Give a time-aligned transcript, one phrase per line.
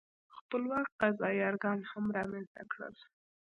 [0.37, 2.93] خپلواک قضايي ارګان هم رامنځته کړل.